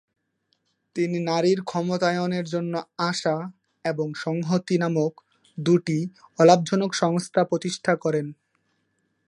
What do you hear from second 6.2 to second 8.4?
অলাভজনক সংস্থা প্রতিষ্ঠা করেন।